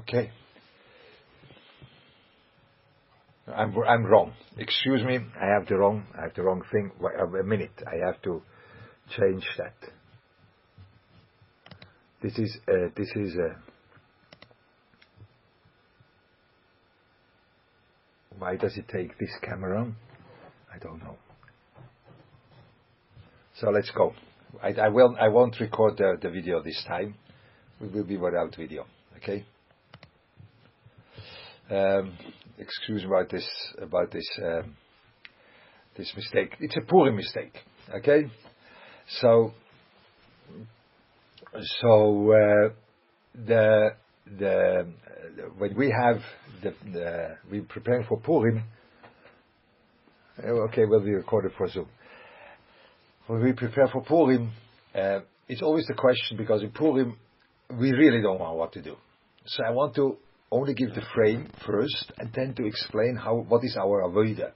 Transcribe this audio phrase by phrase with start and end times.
[0.00, 0.30] Okay.
[3.48, 4.32] I'm I'm wrong.
[4.56, 5.18] Excuse me.
[5.40, 6.04] I have the wrong.
[6.16, 6.92] I have the wrong thing.
[7.00, 7.82] Wait, A minute.
[7.86, 8.42] I have to
[9.16, 9.74] change that.
[12.22, 13.36] This is uh, this is.
[13.36, 13.54] Uh,
[18.38, 19.92] why does it take this camera?
[20.72, 21.16] I don't know.
[23.60, 24.14] So let's go.
[24.62, 25.16] I, I will.
[25.20, 27.16] I won't record the, the video this time.
[27.80, 28.86] We will be without video.
[29.16, 29.44] Okay.
[31.72, 32.18] Um,
[32.58, 33.48] excuse me about this
[33.80, 34.76] about this um,
[35.96, 36.54] this mistake.
[36.60, 37.54] It's a Purim mistake.
[37.94, 38.30] Okay.
[39.20, 39.54] So
[41.80, 42.74] so uh,
[43.46, 43.90] the
[44.38, 44.92] the
[45.56, 46.20] when we have
[46.62, 48.64] the, the we preparing for Purim.
[50.44, 51.88] Okay, will be recorded for Zoom.
[53.28, 54.50] When we prepare for Purim,
[54.94, 57.16] uh, it's always the question because in Purim
[57.70, 58.96] we really don't know what to do.
[59.46, 60.18] So I want to
[60.52, 64.52] only give the frame first and then to explain how what is our avoida.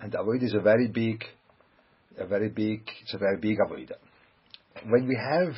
[0.00, 1.22] And avoida is a very big,
[2.18, 3.96] a very big, it's a very big avoida.
[4.88, 5.54] When we have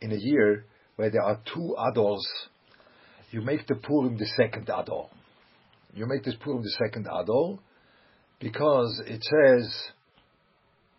[0.00, 0.64] in a year
[0.96, 2.26] where there are two adors,
[3.30, 5.10] you make the Purim the second ador.
[5.92, 7.58] You make this Purim the second ador
[8.38, 9.74] because it says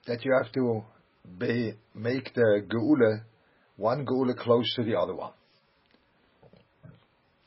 [0.06, 0.84] that you have to
[1.38, 3.22] be, make the Geula,
[3.78, 5.32] one Geula close to the other one.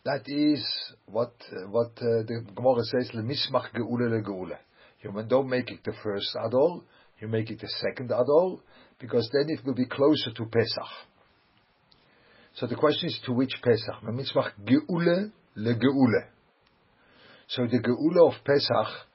[0.05, 0.65] That is
[1.07, 1.33] what
[1.71, 4.59] what uh, the Gemara says, lemismach geule le geule.
[5.01, 6.83] You don't make it the first adol,
[7.21, 8.61] you make it the second adol,
[8.99, 10.93] because then it will be closer to Pesach.
[12.55, 14.03] So the question is to which Pesach?
[14.03, 16.25] Lemismach geule le geule.
[17.47, 19.07] So the geule of Pesach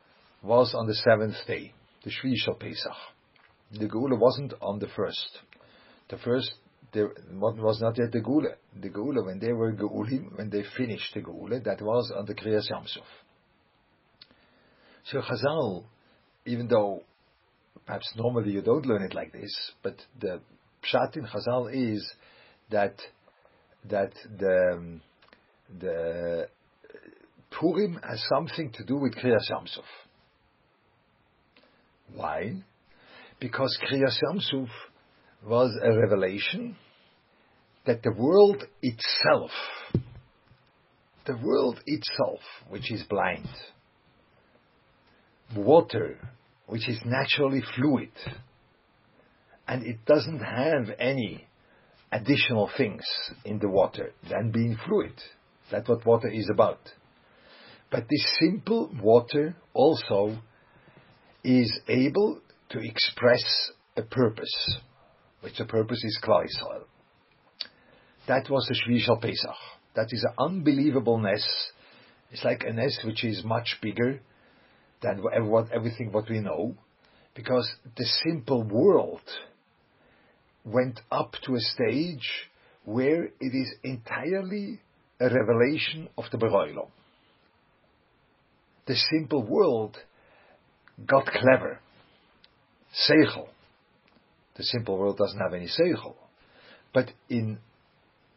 [0.41, 1.73] was on the seventh day,
[2.05, 2.97] the Shvi Pesach.
[3.73, 5.39] The geule wasn't on the first.
[6.09, 6.53] The first
[6.93, 8.49] what was not yet the Gula.
[8.79, 12.33] The Gula, when they were Geulim, when they finished the Gula, that was on the
[12.33, 13.03] Kriyas Yamsuf.
[15.05, 15.85] So Chazal,
[16.45, 17.03] even though
[17.85, 20.41] perhaps normally you don't learn it like this, but the
[20.83, 22.13] Pshat in Chazal is
[22.69, 22.95] that
[23.89, 24.99] that the
[25.79, 26.47] the
[27.51, 29.85] Purim has something to do with Kriyas Yamsuf.
[32.13, 32.63] Why?
[33.39, 34.69] Because Kriyas Yamsuf
[35.45, 36.75] was a revelation
[37.85, 39.51] that the world itself,
[41.25, 42.39] the world itself,
[42.69, 43.47] which is blind,
[45.55, 46.17] water,
[46.67, 48.11] which is naturally fluid,
[49.67, 51.45] and it doesn't have any
[52.11, 53.03] additional things
[53.45, 55.13] in the water than being fluid.
[55.71, 56.79] That's what water is about.
[57.89, 60.37] But this simple water also
[61.43, 63.43] is able to express
[63.95, 64.77] a purpose
[65.41, 66.83] which the purpose is Klal Yisrael.
[68.27, 69.55] That was the Shvi Pesach.
[69.95, 71.47] That is an unbelievable ness.
[72.31, 74.19] It's like a ness which is much bigger
[75.01, 76.75] than what, everything what we know,
[77.35, 79.21] because the simple world
[80.65, 82.49] went up to a stage
[82.83, 84.79] where it is entirely
[85.19, 86.89] a revelation of the Beroilo.
[88.87, 89.97] The simple world
[91.05, 91.79] got clever.
[93.09, 93.47] Seichel
[94.57, 96.15] the simple world doesn't have any seichel.
[96.93, 97.59] But in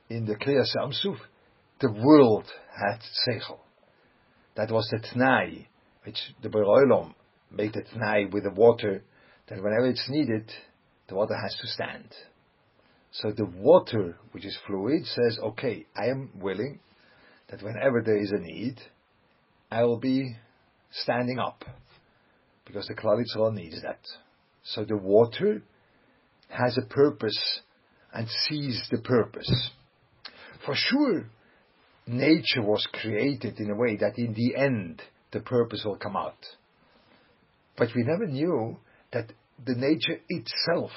[0.09, 1.17] in the Kriyas Yamsuf,
[1.81, 2.45] the world
[2.77, 3.59] had seichel.
[4.57, 5.67] That was the tnai,
[6.05, 7.15] which the Beroilom
[7.51, 9.03] made the tnai with the water,
[9.49, 10.51] that whenever it's needed,
[11.09, 12.09] the water has to stand.
[13.13, 16.81] So the water, which is fluid, says, okay, I am willing
[17.49, 18.77] that whenever there is a need,
[19.71, 20.37] I will be
[20.93, 21.65] standing up.
[22.65, 24.01] Because the Klal Yisrael needs that.
[24.63, 25.63] So the water
[26.51, 27.61] has a purpose
[28.13, 29.71] and sees the purpose.
[30.67, 31.27] For sure,
[32.07, 35.03] nature was created in a way that in the end
[35.33, 36.45] the purpose will come out.
[37.77, 38.79] But we never knew
[39.13, 39.33] that
[39.65, 40.91] the nature itself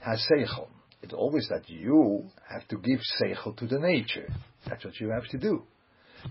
[0.00, 0.68] has seichel.
[1.02, 4.28] It's always that you have to give seichel to the nature.
[4.68, 5.62] That's what you have to do.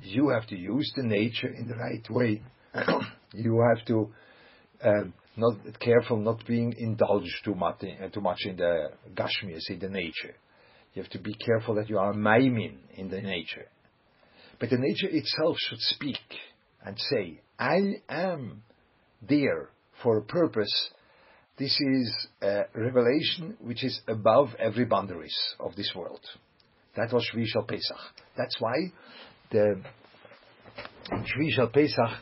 [0.03, 2.41] You have to use the nature in the right way.
[3.33, 4.11] you have to
[4.83, 9.79] um, not careful not being indulged too much in, too much in the gashmias, in
[9.79, 10.35] the nature.
[10.93, 13.67] You have to be careful that you are maimin in the nature.
[14.59, 16.17] But the nature itself should speak
[16.83, 18.63] and say, I am
[19.27, 19.69] there
[20.03, 20.89] for a purpose.
[21.57, 26.21] This is a revelation which is above every boundaries of this world.
[26.95, 27.97] That was Shvi Pesach.
[28.37, 28.75] That's why
[29.51, 29.81] the
[31.11, 32.17] Shvi Pesach,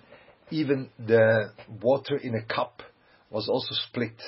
[0.52, 2.82] even the water in a cup
[3.30, 4.22] was also split.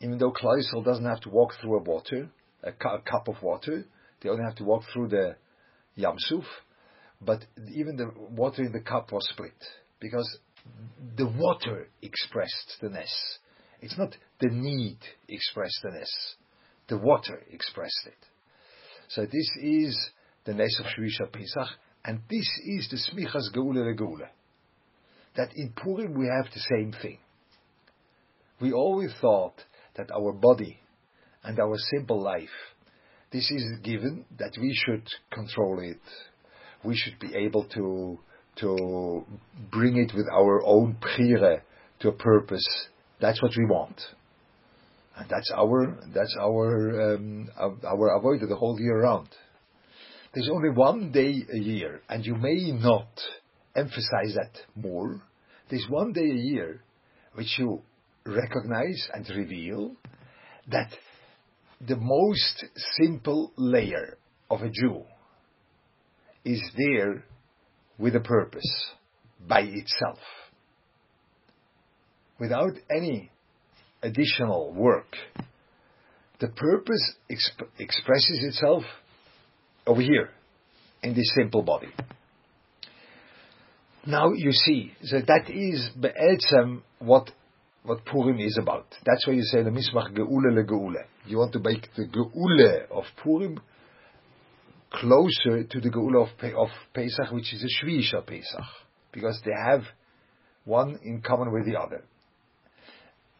[0.00, 2.28] Even though Klal Yisrael doesn't have to walk through a water,
[2.62, 3.84] a, cu- a, cup of water,
[4.20, 5.36] they only have to walk through the
[5.98, 6.44] Yamsuf,
[7.20, 7.44] but
[7.74, 9.52] even the water in the cup was split
[10.00, 10.38] because
[11.16, 13.38] the water expressed the Ness.
[13.80, 14.98] It's not the need
[15.28, 16.34] expressed the Ness.
[16.88, 18.18] The water expressed it.
[19.08, 20.10] So this is
[20.44, 21.68] the Ness of Shvisha Pesach,
[22.04, 24.30] and this is the Smichas Geula Regula.
[25.36, 27.18] That in Purim we have the same thing.
[28.62, 29.56] We always thought
[29.96, 30.78] that our body
[31.42, 32.56] and our simple life,
[33.32, 36.00] this is given that we should control it.
[36.84, 38.20] We should be able to
[38.60, 39.24] to
[39.72, 41.64] bring it with our own prire
[42.00, 42.66] to a purpose.
[43.20, 44.00] That's what we want.
[45.16, 49.28] And that's our that's our um, our avoid the whole year round.
[50.34, 53.10] There's only one day a year, and you may not
[53.74, 55.20] emphasize that more.
[55.68, 56.82] There's one day a year
[57.34, 57.82] which you
[58.24, 59.92] recognize and reveal
[60.68, 60.90] that
[61.86, 62.64] the most
[63.00, 64.16] simple layer
[64.50, 65.02] of a Jew
[66.44, 67.24] is there
[67.98, 68.92] with a purpose
[69.46, 70.18] by itself.
[72.38, 73.30] Without any
[74.02, 75.16] additional work,
[76.40, 78.82] the purpose exp- expresses itself
[79.86, 80.30] over here
[81.02, 81.88] in this simple body.
[84.04, 87.30] Now you see, so that is be'etzem what
[87.84, 88.86] what Purim is about.
[89.04, 91.04] That's why you say the mismach geule le geule.
[91.26, 93.60] You want to make the geule of Purim
[94.90, 98.64] closer to the geule of, of Pesach, which is a Shvisha Pesach,
[99.12, 99.82] because they have
[100.64, 102.04] one in common with the other.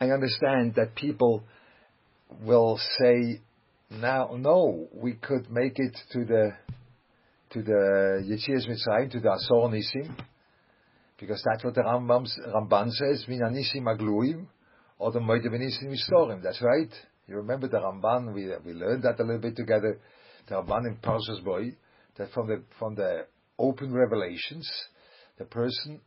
[0.00, 1.44] I understand that people
[2.44, 3.40] will say,
[3.90, 6.52] now, no, we could make it to the
[7.50, 10.10] to the Yetzias Mitzrayim, to the Asor Nisim,
[11.18, 14.46] because that's what the Rambam, Ramban says, Min Anisim Agluim,
[14.98, 16.42] or the Moide Benisim Istorim.
[16.42, 16.92] That's right.
[17.26, 20.00] You remember the Ramban, we, we learned that a little bit together,
[20.48, 21.76] the Ramban in Parshas Boy,
[22.16, 23.26] that from the, from the
[23.58, 24.68] open revelations,
[25.38, 26.00] the person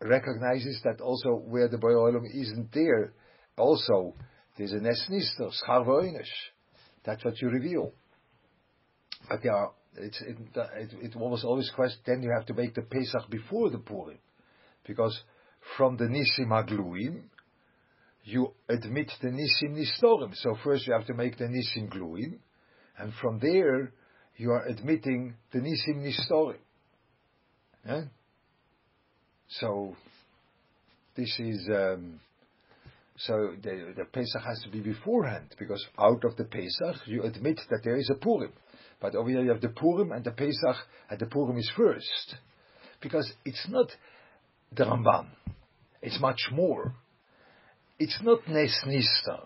[0.00, 3.12] recognizes that also where the Boy Olam isn't there,
[3.56, 4.14] also
[4.56, 6.12] there's a Nesnister, Schar
[7.04, 7.92] That's what you reveal.
[9.28, 12.74] But there are it's, it, it, it was always question, then you have to make
[12.74, 14.18] the Pesach before the Purim.
[14.86, 15.18] Because
[15.76, 17.24] from the Nisim Agluim,
[18.24, 20.34] you admit the Nisim Nistorim.
[20.34, 22.38] So first you have to make the Nisim Gluim,
[22.98, 23.92] and from there
[24.36, 26.58] you are admitting the Nisim Nistorim.
[27.86, 28.02] Yeah?
[29.48, 29.96] So
[31.16, 32.20] this is um,
[33.18, 37.60] so the, the Pesach has to be beforehand because out of the Pesach you admit
[37.70, 38.52] that there is a Purim.
[39.02, 40.76] But over here you have the Purim and the Pesach,
[41.10, 42.36] and the Purim is first.
[43.00, 43.88] Because it's not
[44.70, 45.26] the Ramban.
[46.00, 46.94] It's much more.
[47.98, 49.40] It's not Nes Nista.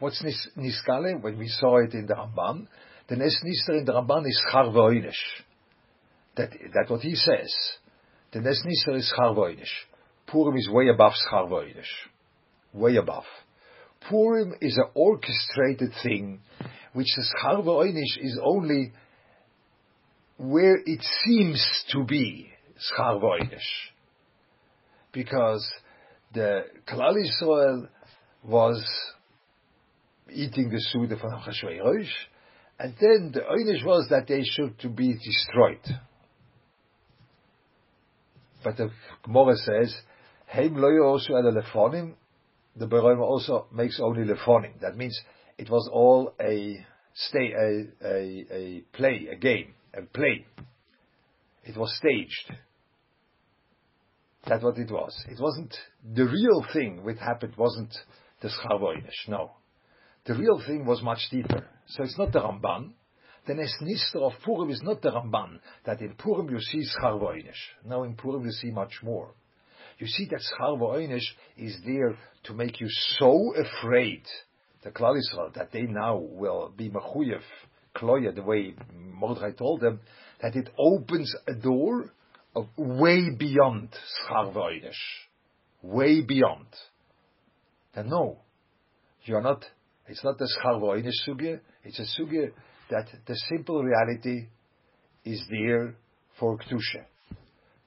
[0.00, 1.22] What's Nis, Niskale?
[1.22, 2.66] When we saw it in the Ramban,
[3.08, 4.72] the Nes Nista in the Ramban is Char
[6.36, 7.54] That, that's what he says.
[8.32, 9.34] The Nes Nista is Char
[10.26, 11.48] Purim is way above Char
[12.72, 13.24] Way above.
[14.10, 16.40] Purim is an orchestrated thing
[16.94, 18.92] which the Schar V'Oinish is only
[20.38, 22.48] where it seems to be
[22.78, 23.90] Schar V'Oinish.
[25.12, 25.68] Because
[26.32, 27.88] the Klal Yisrael
[28.42, 28.82] was
[30.32, 32.08] eating the Suda from Achashverosh,
[32.78, 36.00] and then the Oinish was that they should to be destroyed.
[38.62, 38.90] But the
[39.24, 39.94] Gemara says,
[40.46, 42.14] Heim lo yosu lefonim,
[42.76, 44.80] the Beroim also makes only lefonim.
[44.80, 45.20] That means
[45.58, 46.84] it was all a
[47.14, 50.46] stay a, a, a play, a game, a play.
[51.64, 52.52] It was staged.
[54.46, 55.14] That's what it was.
[55.28, 55.74] It wasn't
[56.14, 57.54] the real thing which happened.
[57.56, 57.94] Wasn't
[58.42, 59.28] the Scharvoinish?
[59.28, 59.52] No,
[60.26, 61.66] the real thing was much deeper.
[61.86, 62.92] So it's not the Ramban.
[63.46, 65.60] The Nesnister of Purim is not the Ramban.
[65.84, 67.52] That in Purim you see Scharvoinish.
[67.84, 69.30] No, in Purim you see much more.
[69.98, 71.24] You see that Scharvoinish
[71.56, 74.24] is there to make you so afraid
[74.84, 77.40] the Klal Yisrael, that they now will be mechuyev,
[77.96, 80.00] kloya, the way Mordechai told them,
[80.42, 82.12] that it opens a door
[82.54, 83.88] of way beyond
[84.28, 84.54] schar
[85.82, 86.66] way beyond.
[87.94, 88.38] Then no,
[89.24, 89.64] you are not.
[90.06, 90.80] It's not the schar
[91.26, 91.60] sugya.
[91.82, 92.52] It's a sugya
[92.90, 94.48] that the simple reality
[95.24, 95.96] is there
[96.38, 97.06] for kedusha.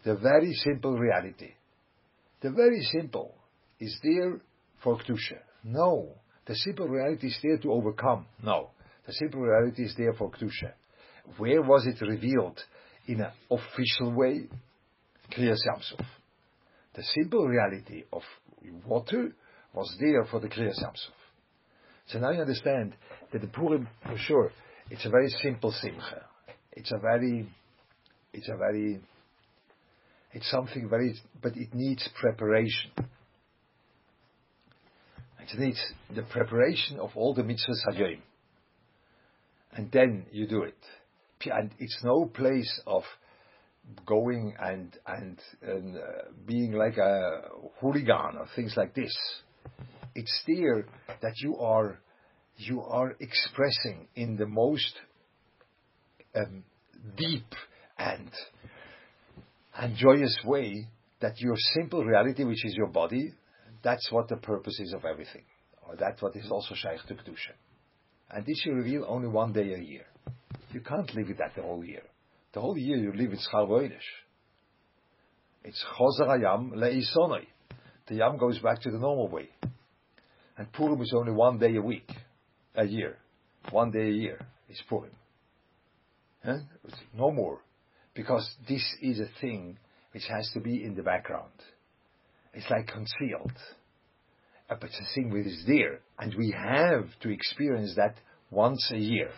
[0.04, 1.54] The very simple reality,
[2.42, 3.36] the very simple,
[3.80, 4.42] is there
[4.84, 5.40] for kedusha.
[5.64, 6.16] No,
[6.48, 8.26] the simple reality is there to overcome.
[8.44, 8.70] No.
[9.06, 10.74] The simple reality is there for Kedusha.
[11.38, 12.60] Where was it revealed
[13.08, 14.48] in an official way?
[15.32, 16.06] Kriyas Yamsuf.
[16.96, 18.22] The simple reality of
[18.86, 19.34] water
[19.74, 21.14] was there for the Kriyas Yamsuf.
[22.08, 22.96] So now you understand
[23.34, 24.52] that the Purim, for sure,
[24.90, 26.24] it's a very simple simcha.
[26.72, 27.50] it's a very,
[28.34, 29.02] it's a very,
[30.32, 32.92] it's something very, but it needs preparation.
[35.54, 35.82] It needs
[36.14, 38.20] the preparation of all the mitzvahs hayoim.
[39.74, 40.78] And then you do it.
[41.46, 43.04] And it's no place of
[44.06, 46.02] going and, and, and uh,
[46.46, 47.42] being like a
[47.80, 49.16] hooligan or things like this.
[50.16, 50.86] It's there
[51.22, 52.00] that you are,
[52.58, 54.94] you are expressing in the most
[56.36, 56.64] um,
[57.16, 57.54] deep
[57.98, 58.32] and,
[59.78, 60.88] and joyous way
[61.22, 63.32] that your simple reality, which is your body,
[63.88, 65.44] that's what the purpose is of everything.
[65.88, 67.54] Or that's what is also Shaykh to Kedusha.
[68.30, 70.06] And this you reveal only one day a year.
[70.74, 72.02] You can't live with that the whole year.
[72.54, 73.90] The whole year you live with Schar
[75.64, 76.72] It's Chozer Hayam.
[78.08, 79.48] The Yam goes back to the normal way.
[80.58, 82.12] And Purim is only one day a week,
[82.76, 83.16] a year.
[83.72, 85.12] One day a year is Purim.
[86.44, 86.58] Huh?
[87.18, 87.62] No more.
[88.14, 89.78] Because this is a thing
[90.12, 91.54] which has to be in the background.
[92.54, 93.54] It's like concealed.
[94.70, 96.02] But it's a thing which is there.
[96.20, 98.16] And we have to experience that
[98.52, 99.32] once a year.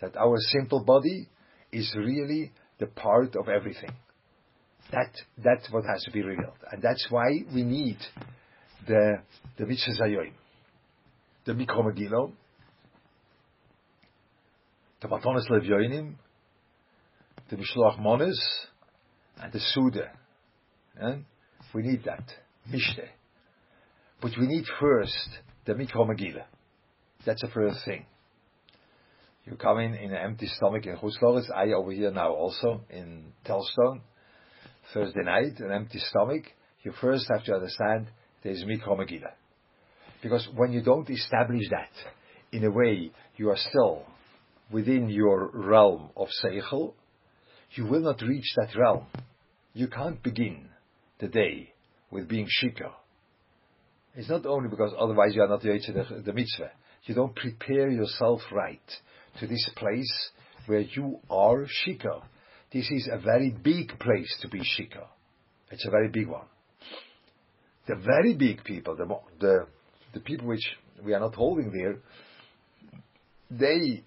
[0.00, 1.28] That our simple body
[1.72, 3.90] is really the part of everything.
[4.90, 5.12] That,
[5.42, 6.58] that's what has to be revealed.
[6.70, 7.98] And that's why we need
[8.86, 9.18] the,
[9.58, 10.30] the Mitzvah
[11.46, 12.32] the Mikro
[15.04, 16.14] the Matonis Levyoinim,
[17.50, 18.40] the Mishloach Mones,
[19.38, 20.10] and the Suda.
[20.96, 21.26] And
[21.74, 22.24] we need that.
[22.70, 23.08] Mishteh.
[24.24, 25.28] But we need first
[25.66, 26.46] the Mikro Megillah.
[27.26, 28.06] That's the first thing.
[29.44, 31.54] You come in in an empty stomach in Chutzlaritz.
[31.54, 34.00] I over here now also in Telzstone.
[34.94, 36.44] Thursday night, an empty stomach.
[36.84, 38.06] You first have to understand
[38.42, 39.34] there is Mikro Megillah.
[40.22, 41.92] Because when you don't establish that,
[42.50, 44.06] in a way you are still
[44.72, 46.94] within your realm of Seichel,
[47.72, 49.04] you will not reach that realm.
[49.74, 50.70] You can't begin
[51.18, 51.74] the day
[52.10, 52.92] with being shikar.
[54.16, 56.70] It's not only because otherwise you are not the, the mitzvah.
[57.04, 58.80] You don't prepare yourself right
[59.40, 60.30] to this place
[60.66, 62.22] where you are shikar.
[62.72, 65.06] This is a very big place to be shikar.
[65.70, 66.46] It's a very big one.
[67.86, 69.06] The very big people, the,
[69.40, 69.66] the,
[70.14, 70.64] the people which
[71.04, 71.96] we are not holding there,
[73.50, 74.04] they,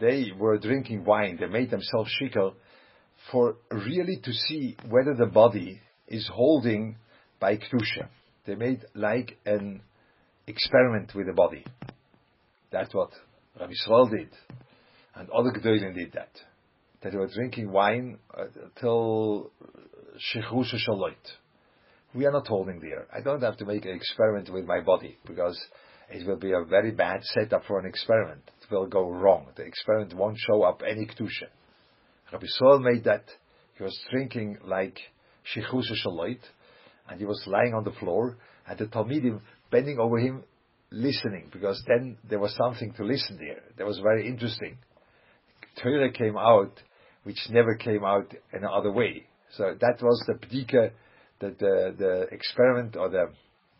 [0.00, 1.36] they were drinking wine.
[1.38, 2.52] They made themselves shikar
[3.30, 6.96] for really to see whether the body is holding
[7.40, 8.08] by Kedusha.
[8.46, 9.82] They made like an
[10.46, 11.64] experiment with the body.
[12.70, 13.10] That's what
[13.58, 14.30] Rabbi Yisrael did.
[15.14, 16.30] And other Gedolim did that.
[17.02, 18.44] That they were drinking wine uh,
[18.80, 19.50] till
[20.34, 21.14] Shechrusha Shaloit.
[22.14, 23.06] We are not holding there.
[23.14, 25.58] I don't have to make an experiment with my body because
[26.10, 28.42] it will be a very bad setup for an experiment.
[28.62, 29.46] It will go wrong.
[29.56, 31.48] The experiment won't show up any Kedusha.
[32.32, 33.24] Rabbi Yisrael made that.
[33.76, 34.98] He was drinking like
[35.54, 36.40] Shechrusha Shaloit
[37.08, 38.36] and he was lying on the floor,
[38.66, 40.44] and the Talmidim bending over him,
[40.90, 43.62] listening, because then there was something to listen there.
[43.76, 44.78] That was very interesting.
[45.82, 46.72] Torah came out,
[47.24, 49.26] which never came out in another way.
[49.56, 50.90] So that was the bdika,
[51.40, 53.26] the, the, the experiment or the,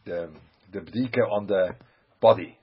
[0.04, 0.30] the,
[0.73, 1.70] the bdika on the
[2.20, 2.58] body.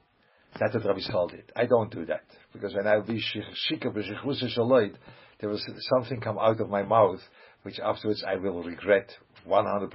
[0.59, 1.51] That's what Rabbi Schal did.
[1.55, 2.23] I don't do that.
[2.53, 3.21] Because when I be
[3.69, 4.95] shikar b'shechus
[5.39, 7.19] there was something come out of my mouth,
[7.63, 9.09] which afterwards I will regret
[9.47, 9.91] 100%.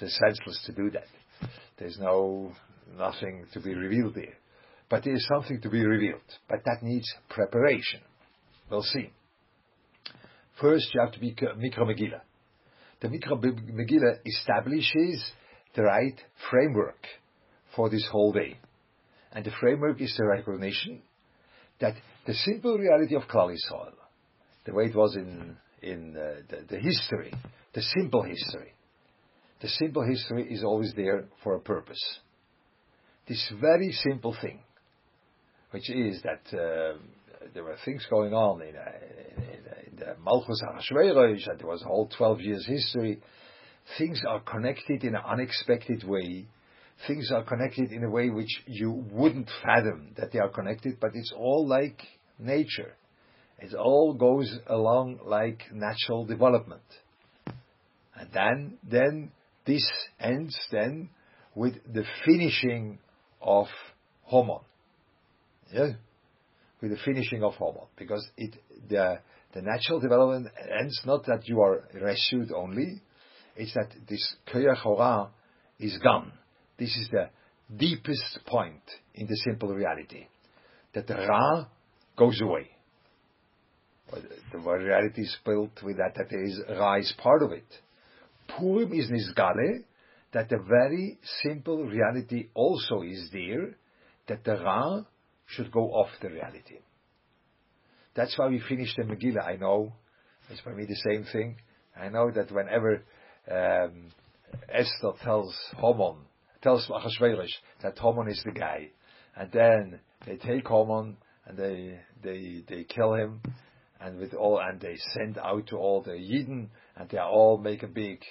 [0.00, 1.06] It's senseless to do that.
[1.78, 2.52] There's no
[2.96, 4.34] nothing to be revealed there.
[4.88, 6.20] But there is something to be revealed.
[6.48, 8.00] But that needs preparation.
[8.70, 9.10] We'll see.
[10.60, 12.20] First, you have to be Mikra Megillah.
[13.00, 15.24] The Mikra Megillah establishes
[15.74, 16.18] the right
[16.50, 17.06] framework
[17.76, 18.58] for this whole day.
[19.32, 21.02] And the framework is the recognition
[21.80, 21.94] that
[22.26, 23.92] the simple reality of Klal Yisrael,
[24.64, 27.32] the way it was in, in uh, the, the history,
[27.74, 28.72] the simple history,
[29.60, 32.02] the simple history is always there for a purpose.
[33.28, 34.60] This very simple thing,
[35.72, 36.98] which is that uh,
[37.54, 38.80] there were things going on in, uh,
[39.36, 43.20] in, in the Malchus Achashverosh, and there was a whole 12 years history.
[43.98, 46.46] Things are connected in an unexpected way.
[47.06, 51.10] Things are connected in a way which you wouldn't fathom that they are connected, but
[51.14, 52.00] it's all like
[52.38, 52.94] nature.
[53.60, 56.82] It all goes along like natural development.
[58.14, 59.32] And then, then
[59.68, 59.86] this
[60.18, 61.10] ends then
[61.54, 62.98] with the finishing
[63.40, 63.66] of
[64.24, 64.60] Haman.
[65.70, 65.90] Yeah?
[66.80, 67.86] With the finishing of Haman.
[67.96, 68.56] Because it,
[68.88, 69.18] the,
[69.52, 70.48] the natural development
[70.80, 73.02] ends not that you are rescued only,
[73.56, 75.30] it's that this Koyach
[75.78, 76.32] is gone.
[76.78, 77.28] This is the
[77.76, 78.82] deepest point
[79.14, 80.26] in the simple reality.
[80.94, 81.66] That the Ra
[82.16, 82.70] goes away.
[84.50, 87.66] the reality is built with that, that there is Ra is part of it.
[88.48, 89.84] Purim is Nisgale,
[90.32, 93.76] that the very simple reality also is there,
[94.26, 95.02] that the Ra
[95.46, 96.78] should go off the reality.
[98.14, 99.46] That's why we finish the Megillah.
[99.46, 99.92] I know
[100.50, 101.56] it's for me the same thing.
[101.96, 103.02] I know that whenever
[103.50, 104.10] um,
[104.68, 106.16] Esther tells Haman,
[106.62, 107.52] tells Achashverosh
[107.82, 108.88] that Haman is the guy,
[109.36, 113.40] and then they take Haman and they they they kill him,
[114.00, 117.82] and with all and they send out to all the Yidden, and they all make
[117.82, 118.22] a big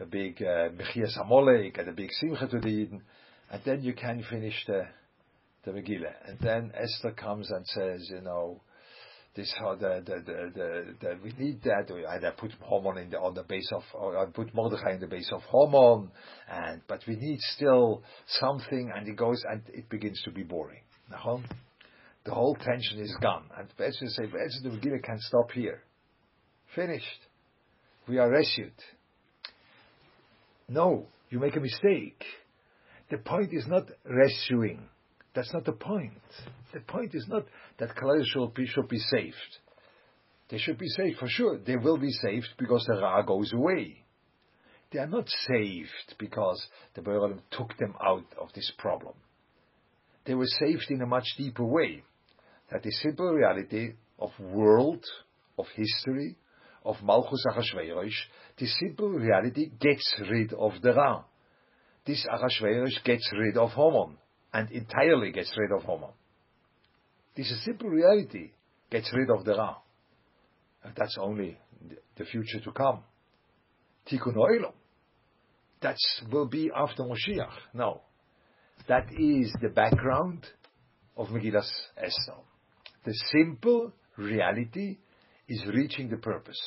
[0.00, 3.00] a big Mechias uh, Amalek and a big Simcha to the Yidden,
[3.50, 4.86] and then you can finish the
[5.64, 8.60] the Megillah, and then Esther comes and says, you know,
[9.36, 13.10] this how the, the, the, the, the we need that and I put Haman in
[13.10, 16.10] the on the base of or I put Mordechai in the base of Haman
[16.50, 20.82] and but we need still something and it goes and it begins to be boring.
[22.24, 25.82] The whole tension is gone and Be'etzim say Be'etzim the Megillah can stop here.
[26.74, 27.26] Finished.
[28.06, 28.72] We are rescued.
[30.68, 32.22] No, you make a mistake.
[33.10, 34.88] The point is not rescuing.
[35.34, 36.12] That's not the point.
[36.72, 37.44] The point is not
[37.78, 39.58] that Klal should be, should be saved.
[40.48, 41.58] They should be saved for sure.
[41.58, 44.04] They will be saved because the Ra goes away.
[44.92, 49.14] They are not saved because the Borolim took them out of this problem.
[50.24, 52.02] They were saved in a much deeper way.
[52.70, 55.04] That the simple reality of world,
[55.58, 56.36] of history,
[56.84, 58.14] of Malchus Achashverosh,
[58.58, 61.24] the simple reality gets rid of the Ra.
[62.06, 64.16] This Achashverosh gets rid of Haman
[64.52, 66.10] and entirely gets rid of Haman.
[67.36, 68.50] This is simple reality.
[68.90, 69.76] Gets rid of the Ra.
[70.82, 71.58] And that's only
[72.16, 73.00] the future to come.
[74.10, 74.72] Tikkun Olam.
[75.82, 75.96] That
[76.30, 77.52] will be after Moshiach.
[77.74, 78.02] No.
[78.88, 80.46] That is the background
[81.16, 82.40] of Megillas Esther.
[83.04, 84.98] The simple reality
[85.48, 86.60] is reaching the purpose.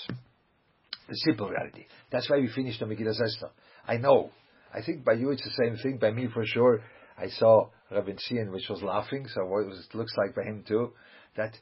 [1.08, 1.86] The simple reality.
[2.12, 3.50] That's why we finished the Megillas Esther.
[3.88, 4.32] I know.
[4.74, 5.98] I think by you it's the same thing.
[6.00, 6.82] By me for sure.
[7.18, 10.94] I saw Rabbi Zion, which was laughing, so what it looks like by him too,
[11.38, 11.54] that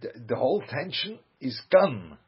[0.00, 2.18] the, the whole tension is gone.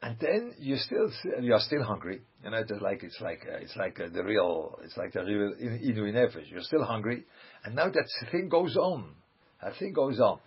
[0.00, 2.62] And then you still you are still hungry, you know.
[2.62, 6.12] Just like it's like uh, it's like uh, the real it's like the real inu
[6.12, 6.50] nefesh.
[6.50, 7.24] You're still hungry,
[7.64, 9.14] and now that thing goes on.
[9.62, 10.40] That thing goes on.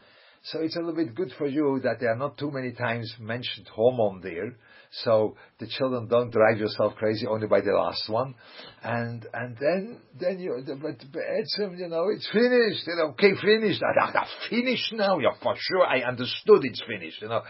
[0.44, 3.14] So it's a little bit good for you that there are not too many times
[3.20, 4.56] mentioned Haman there,
[5.04, 8.36] so the children don't drive yourself crazy only by the last one,
[8.84, 13.34] and and then then you but Be'etzim, um, you know it's finished, you know okay
[13.42, 15.86] finished, I, I, finished now, yeah for sure.
[15.86, 17.42] I understood it's finished, you know.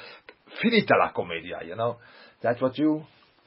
[0.63, 1.97] Finita la commedia, you know.
[2.41, 3.04] That's what you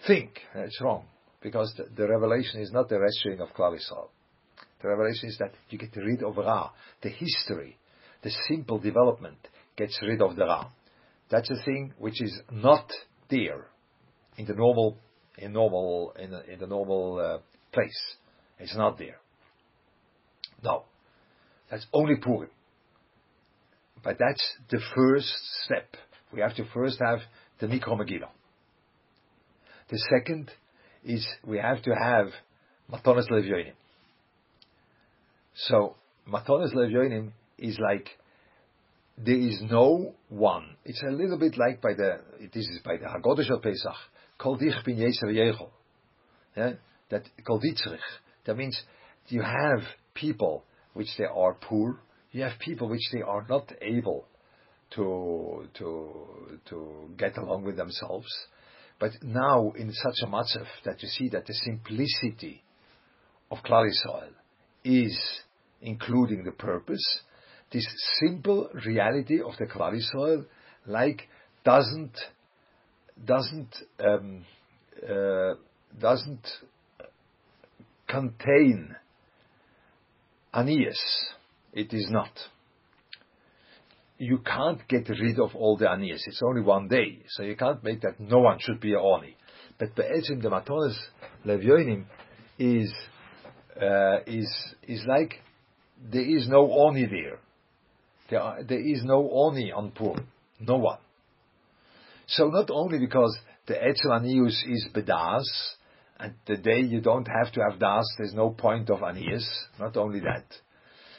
[0.07, 1.05] think, it's wrong.
[1.43, 3.77] Because the, the revelation is not the rescuing of Klal
[4.83, 6.71] The revelation is that you get rid of Ra,
[7.03, 7.79] the history,
[8.23, 9.39] the simple development
[9.77, 10.69] gets rid of the Ra.
[11.31, 12.91] That's a thing which is not
[13.31, 13.67] there
[14.37, 14.99] in the normal,
[15.39, 17.39] in normal, in, in the normal uh,
[17.73, 18.17] place.
[18.59, 19.17] It's not there.
[20.63, 20.85] No,
[21.71, 22.51] that's only Purim.
[24.03, 25.33] But that's the first
[25.65, 25.97] step.
[26.33, 27.21] We have to first have
[27.61, 28.31] the Mikro Megillah.
[29.91, 30.51] The second
[31.05, 32.27] is we have to have
[32.91, 33.73] Matonis Levyonim.
[35.55, 35.97] So
[36.29, 38.09] Matonis Levyonim is like
[39.17, 40.77] there is no one.
[40.85, 43.95] It's a little bit like by the this is by the Haggadah of Pesach.
[44.39, 44.75] Kol dich.
[46.57, 46.73] Yeah?
[47.11, 47.61] That kol
[48.47, 48.81] That means
[49.29, 49.81] you have
[50.15, 52.01] people which they are poor.
[52.33, 54.27] You have people which they are not able
[54.95, 58.29] to to to get along with themselves.
[58.99, 62.63] But now in such a matzav that you see that the simplicity
[63.51, 64.33] of Klal Yisrael
[64.85, 65.19] is
[65.83, 67.21] including the purpose,
[67.73, 67.87] this
[68.21, 70.45] simple reality of the Yisrael,
[70.87, 71.29] like
[71.65, 72.17] doesn't
[73.25, 74.45] doesn't um,
[75.09, 75.55] uh,
[75.99, 76.47] doesn't
[78.09, 78.95] contain
[80.55, 80.99] anias.
[81.73, 82.33] It is not.
[84.19, 86.21] You can't get rid of all the anias.
[86.27, 89.37] It's only one day, so you can't make that no one should be a oni.
[89.79, 90.97] But be'etzim the matonis
[91.47, 92.05] levyonim
[92.59, 92.93] is
[93.81, 94.51] uh, is
[94.87, 95.35] is like
[96.13, 97.39] there is no oni there.
[98.31, 100.29] There, are, there is no oni on Purim.
[100.61, 100.99] No one.
[102.27, 105.45] So not only because the Etzel Anius is Bedas,
[106.19, 109.47] and the day you don't have to have Das, there's no point of Anius,
[109.79, 110.45] not only that,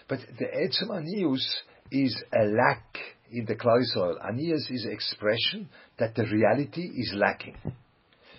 [0.07, 1.43] but the Etzel Anius
[1.91, 2.97] is a lack
[3.31, 4.21] in the Klal Yisrael.
[4.25, 5.69] Anius is expression
[5.99, 7.57] that the reality is lacking.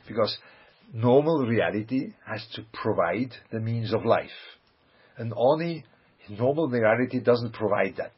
[0.07, 0.37] Because
[0.93, 4.31] normal reality has to provide the means of life.
[5.17, 5.85] And only
[6.29, 8.13] normal reality doesn't provide that.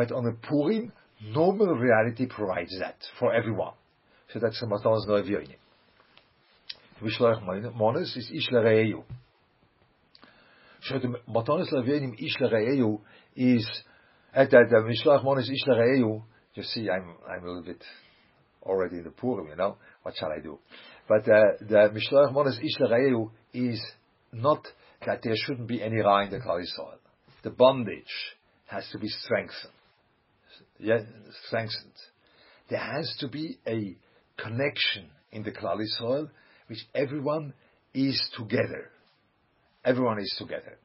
[0.00, 3.74] But on a Purim, Normal reality provides that for everyone.
[4.32, 5.56] So that's the Matanas Leviyonim.
[7.02, 7.44] Mishloach
[7.76, 9.04] Monas is Ish Lereyu.
[10.84, 12.34] So the Matanas Leviyonim Ish
[13.36, 13.70] is,
[14.32, 16.22] at the, Mishloach Monas Ish Lereyu,
[16.54, 17.84] you see, I'm, I'm a little bit
[18.62, 20.58] already in the Purim, you know, what shall I do?
[21.06, 23.78] But uh, the Mishloach Monas Ish Lereyu is
[24.32, 24.66] not
[25.04, 26.96] that there shouldn't be any Ra in the Klal Yisrael.
[27.42, 28.06] The bondage
[28.64, 29.74] has to be strengthened.
[30.80, 31.00] Yeah,
[31.46, 31.92] strengthened.
[32.68, 33.96] There has to be a
[34.40, 36.30] connection in the Klal Yisrael
[36.68, 37.52] which everyone
[37.92, 38.90] is together.
[39.84, 40.78] Everyone is together.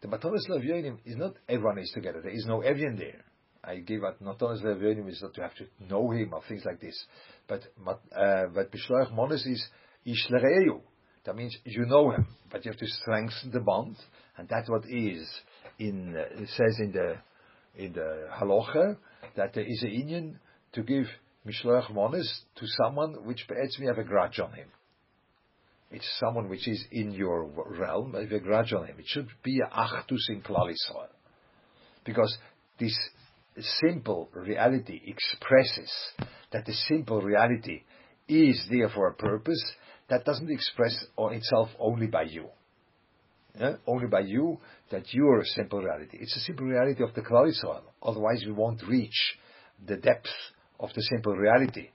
[0.00, 2.20] The Matanas Levyonim is not everyone is together.
[2.22, 3.24] There is no Evian there.
[3.62, 6.80] I give out Matanas Levyonim is not to have to know him or things like
[6.80, 7.04] this.
[7.46, 9.64] But uh, but Mishloach Monas is
[10.06, 10.80] Ishlereyu.
[11.24, 13.96] That means you know him, but you have to strengthen the bond,
[14.36, 15.26] and that's what is
[15.78, 16.14] in.
[16.16, 17.16] Uh, it says in the
[17.76, 18.96] in the halacha
[19.36, 20.38] that there is a union
[20.72, 21.06] to give
[21.46, 24.68] mishloach monis to someone which be'etz me have a grudge on him.
[25.90, 28.96] It's someone which is in your realm, have a grudge on him.
[28.98, 30.74] It should be a in Klal.
[32.04, 32.36] Because
[32.80, 32.98] this
[33.80, 35.92] simple reality expresses
[36.52, 37.82] that the simple reality
[38.28, 39.62] is there for a purpose
[40.08, 42.48] that doesn't express on itself only by you.
[43.58, 43.76] Yeah?
[43.86, 44.58] Only by you,
[44.90, 46.18] that you are a simple reality.
[46.20, 47.82] It's a simple reality of the Klal Yisrael.
[48.02, 49.36] Otherwise we won't reach
[49.86, 50.28] the depth
[50.80, 51.90] of the simple reality.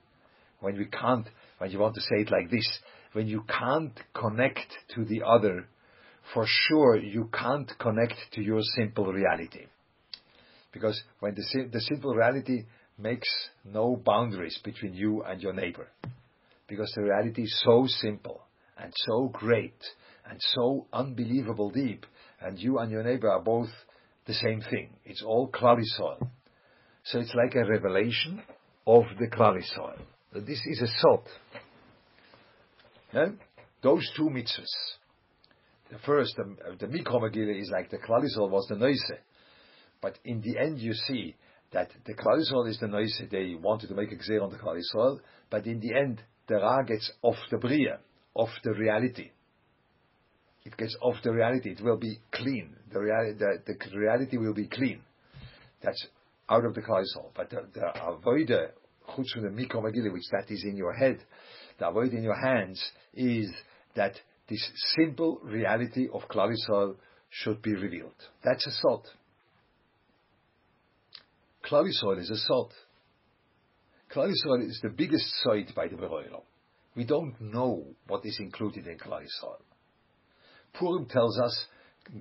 [0.60, 1.26] When we can't,
[1.58, 2.66] when you want to say it like this,
[3.12, 5.66] when you can't connect to the other,
[6.32, 9.66] for sure you can't connect to your simple reality.
[10.72, 12.64] Because when the, the simple reality
[12.98, 13.28] makes
[13.64, 15.88] no boundaries between you and your neighbor.
[16.68, 18.42] Because the reality is so simple
[18.78, 19.82] and so great
[20.28, 22.06] and so unbelievable deep,
[22.40, 23.68] and you and your neighbor are both
[24.26, 24.90] the same thing.
[25.04, 26.28] It's all Klal Yisrael.
[27.04, 28.42] So it's like a revelation
[28.86, 29.98] of the Klal Yisrael.
[30.32, 31.28] This is a salt.
[33.82, 34.66] Those two mitzvahs.
[35.90, 39.02] The first, the, the is like the Klal Yisrael was the Noise.
[40.00, 41.34] But in the end you see
[41.72, 43.20] that the Klal Yisrael is the Noise.
[43.30, 45.18] They wanted to make a Gzeir on the Klal Yisrael,
[45.50, 47.98] but in the end the Ra gets off the Bria,
[48.34, 49.30] off the reality.
[50.70, 51.70] It gets off the reality.
[51.70, 52.76] It will be clean.
[52.92, 55.00] The, reality, the, the reality will be clean.
[55.82, 56.06] That's
[56.48, 57.30] out of the Klal Yisrael.
[57.34, 58.68] But the, the avoida,
[59.08, 61.18] chutz from the Mikro which that is in your head,
[61.78, 62.80] the avoid in your hands
[63.14, 63.50] is
[63.96, 64.14] that
[64.48, 66.94] this simple reality of Klal
[67.30, 68.14] should be revealed.
[68.44, 69.08] That's a salt.
[71.64, 72.72] Klal is a salt.
[74.14, 76.42] Klal is the biggest site by the Beroilam.
[76.94, 79.24] We don't know what is included in Klal
[80.74, 81.66] Purim tells us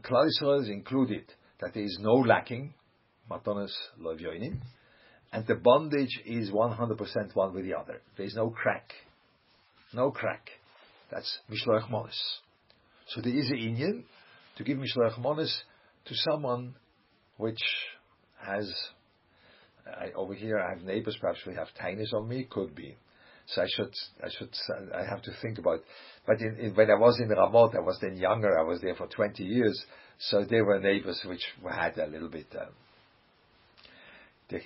[0.02, 1.24] Klal is included
[1.62, 2.74] that there is no lacking,
[3.30, 4.60] Matanas Lovyoinim,
[5.32, 8.02] and the bondage is 100% one with the other.
[8.18, 8.92] There is no crack.
[9.94, 10.50] No crack.
[11.12, 12.20] That's Mishloach Monis.
[13.08, 14.06] So there is a Indian
[14.58, 15.54] to give Mishloach Monis
[16.06, 16.76] to someone
[17.38, 17.62] which
[18.40, 18.72] has,
[19.88, 22.96] I, over here I have neighbors, perhaps we have tinies on me, could be.
[23.54, 24.50] So I should, I should,
[24.94, 25.80] I have to think about.
[26.28, 28.60] But in, in, when I was in Ramot, I was then younger.
[28.60, 29.84] I was there for 20 years,
[30.20, 32.46] so they were neighbors which had a little bit.
[32.60, 32.68] Um,
[34.52, 34.62] they,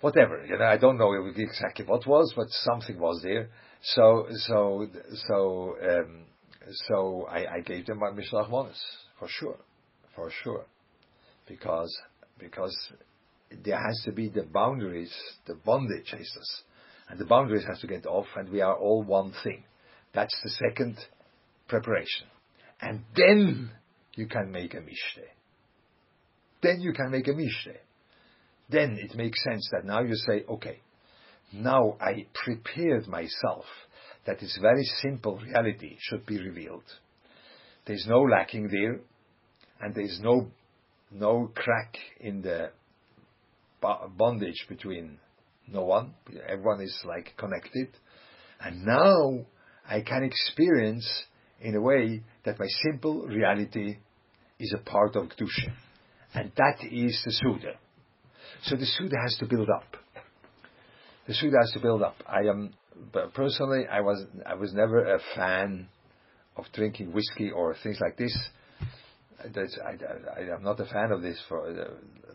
[0.00, 3.50] whatever, you know, I don't know exactly what was, but something was there.
[3.82, 4.86] So, so,
[5.28, 6.24] so, um,
[6.88, 8.80] so I, I gave them my Mishlach Monas,
[9.18, 9.58] for sure,
[10.14, 10.64] for sure.
[11.46, 11.94] Because,
[12.38, 12.74] because
[13.62, 15.12] there has to be the boundaries,
[15.46, 16.62] the bondage, Jesus
[17.08, 19.64] and the boundaries have to get off, and we are all one thing.
[20.14, 20.96] That's the second
[21.68, 22.26] preparation.
[22.80, 23.70] And then
[24.14, 25.28] you can make a mishteh.
[26.62, 27.78] Then you can make a mishteh.
[28.70, 30.80] Then it makes sense that now you say, okay,
[31.52, 33.64] now I prepared myself
[34.26, 36.84] that this very simple reality should be revealed.
[37.86, 39.00] There's no lacking there,
[39.80, 40.48] and there's no
[41.10, 42.70] no crack in the
[44.16, 45.18] bondage between
[45.66, 46.14] no one.
[46.48, 47.88] Everyone is like connected.
[48.60, 49.44] And now
[49.88, 51.08] I can experience
[51.60, 53.96] in a way that my simple reality
[54.58, 55.72] is a part of Kedusha.
[56.34, 57.74] And that is the Suda.
[58.64, 59.96] So the Suda has to build up.
[61.26, 62.16] The Suda has to build up.
[62.26, 62.74] I am,
[63.34, 65.88] personally, I was, I was never a fan
[66.56, 68.36] of drinking whiskey or things like this.
[69.40, 71.90] I, am not a fan of this for, uh,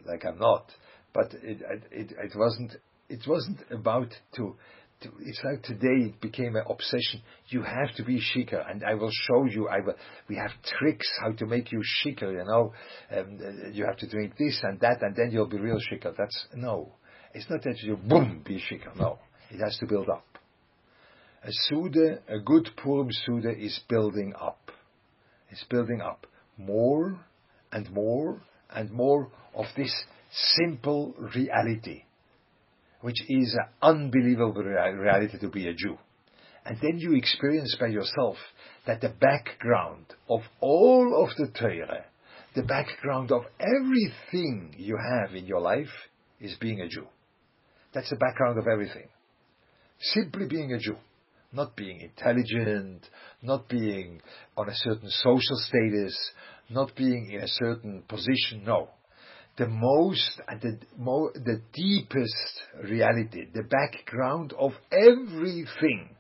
[0.06, 0.72] like I'm not.
[1.13, 1.62] But it,
[1.92, 2.74] it, it wasn't
[3.10, 4.56] it wasn't about to,
[5.02, 7.22] to, it's like today it became an obsession.
[7.48, 9.67] You have to be shikar, and I will show you.
[9.67, 9.95] I will.
[10.28, 12.32] We have tricks how to make you shikar.
[12.32, 12.74] You know,
[13.15, 13.39] um,
[13.74, 16.13] you have to drink this and that, and then you'll be real shikar.
[16.17, 16.93] That's no.
[17.34, 18.95] It's not that you boom be shikar.
[18.95, 19.19] No,
[19.50, 20.26] it has to build up.
[21.43, 24.72] A Suda, a good Purim Suda is building up.
[25.50, 27.17] It's building up more
[27.72, 29.93] and more and more of this
[30.32, 32.04] simple reality,
[33.02, 35.98] which is an unbelievable reality to be a Jew.
[36.66, 38.36] And then you experience by yourself
[38.86, 42.06] that the background of all of the Torah,
[42.56, 45.88] the background of everything you have in your life
[46.40, 47.08] is being a Jew.
[47.94, 49.08] That's the background of everything.
[50.00, 50.98] Simply being a Jew.
[51.52, 53.08] Not being intelligent,
[53.42, 54.22] not being
[54.56, 56.32] on a certain social status,
[56.70, 58.64] not being in a certain position.
[58.66, 58.90] No.
[59.60, 66.15] The most and the, mo- the deepest reality, the background of everything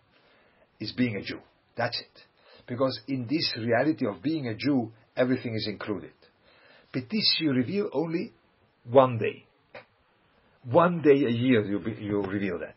[0.81, 1.39] is being a Jew.
[1.77, 2.21] That's it.
[2.67, 6.11] Because in this reality of being a Jew, everything is included.
[6.91, 8.33] But this you reveal only
[8.83, 9.45] one day.
[10.69, 12.75] One day a year you, be, you reveal that.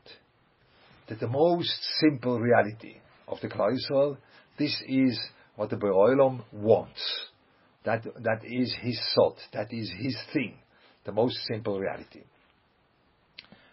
[1.08, 4.16] That the most simple reality of the Klal
[4.58, 5.18] this is
[5.56, 7.02] what the Beroilom wants.
[7.84, 9.36] That, that is his thought.
[9.52, 10.54] That is his thing.
[11.04, 12.22] The most simple reality.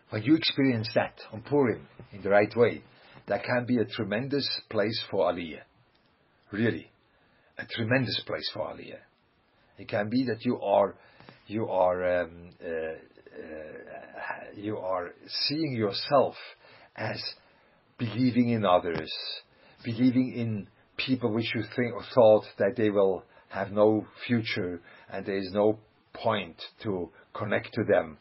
[0.10, 2.82] When you experience that on Purim in the right way,
[3.28, 5.62] that can be a tremendous place for Aliyah.
[6.52, 6.89] Really.
[7.60, 9.00] A tremendous place for Aliyah.
[9.78, 10.95] It can be that you are,
[11.45, 12.95] you are, um, uh, uh,
[14.56, 15.12] you are
[15.48, 16.36] seeing yourself
[16.95, 17.22] as
[18.00, 19.13] believing in others,
[19.84, 20.67] believing in
[20.98, 24.82] people which you think or thought that they will have no future
[25.12, 25.80] and there is no
[26.14, 28.18] point to connect to them.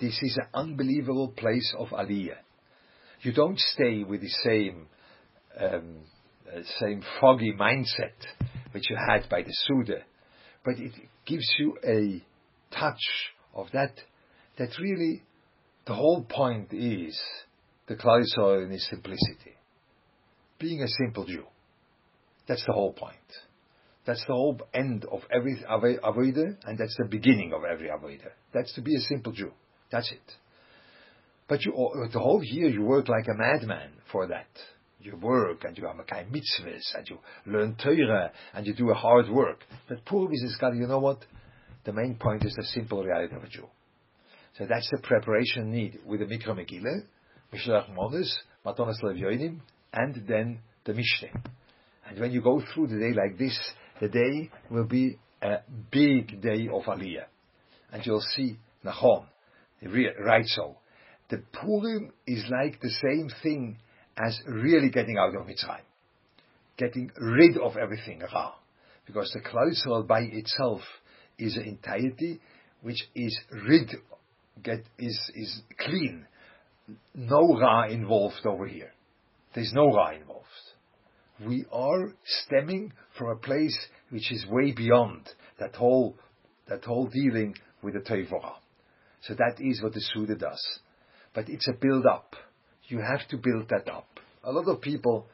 [0.00, 2.38] This is an unbelievable place of aliyah
[3.24, 4.86] you don't stay with the same
[5.58, 5.96] um,
[6.46, 8.12] uh, same foggy mindset
[8.72, 10.02] which you had by the Suda,
[10.64, 10.92] but it
[11.24, 12.22] gives you a
[12.76, 13.00] touch
[13.54, 13.92] of that.
[14.58, 15.22] That really,
[15.86, 17.18] the whole point is
[17.88, 18.22] the Klal
[18.64, 19.56] in its simplicity,
[20.58, 21.44] being a simple Jew.
[22.46, 23.16] That's the whole point.
[24.06, 28.30] That's the whole end of every avodah, and that's the beginning of every avodah.
[28.52, 29.52] That's to be a simple Jew.
[29.90, 30.32] That's it.
[31.48, 31.72] But you,
[32.12, 34.48] the whole year you work like a madman for that.
[35.00, 38.74] You work and you have a kind of mitzvahs and you learn Torah and you
[38.74, 39.60] do a hard work.
[39.86, 41.18] But Purim is God, you know what?
[41.84, 43.66] The main point is the simple reality of a Jew.
[44.56, 47.02] So that's the preparation need with the Mikra Megillah,
[47.52, 48.32] Mishlach Monis,
[48.64, 49.60] Matonas Levyoinim,
[49.92, 51.44] and then the Mishteh.
[52.08, 53.58] And when you go through the day like this,
[54.00, 55.58] the day will be a
[55.90, 57.26] big day of Aliyah.
[57.92, 59.26] And you'll see Nachon,
[60.20, 60.76] right so
[61.30, 63.78] the Purim is like the same thing
[64.16, 65.82] as really getting out of Mitzrayim,
[66.76, 68.52] getting rid of everything Ra,
[69.06, 70.80] because the Klal by itself
[71.38, 72.40] is an entirety
[72.82, 73.90] which is rid,
[74.62, 76.26] get is is clean,
[77.14, 78.92] no Ra involved over here.
[79.54, 80.44] There's no Ra involved.
[81.44, 83.76] We are stemming from a place
[84.10, 86.16] which is way beyond that whole
[86.68, 88.54] that whole dealing with the Tevorah.
[89.22, 90.80] So that is what the Suda does
[91.34, 92.36] but it's a build up.
[92.84, 94.06] You have to build that up.
[94.44, 95.26] A lot of people,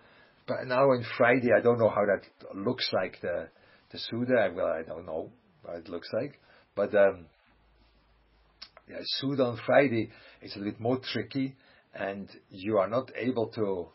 [0.48, 3.48] but now on Friday, I don't know how that looks like the
[3.92, 4.50] the Suda.
[4.54, 5.30] Well, I don't know
[5.62, 6.40] what it looks like,
[6.74, 7.26] but um,
[8.88, 10.10] yeah, Suda on Friday
[10.42, 11.56] is a little bit more tricky,
[11.94, 13.88] and you are not able to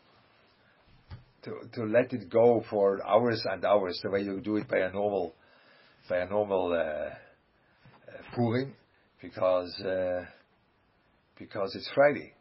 [1.46, 4.80] to to let it go for hours and hours the way you do it by
[4.80, 5.34] a normal
[6.08, 7.10] by a normal uh, uh,
[8.34, 8.74] Purim,
[9.22, 9.74] because.
[9.80, 10.26] Uh,
[11.38, 12.32] because it's Friday.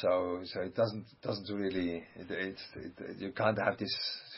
[0.00, 3.94] So, so it doesn't doesn't really it, it, it, you can't have this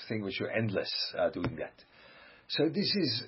[0.09, 1.75] thing which you're endless uh, doing that.
[2.49, 3.25] So this is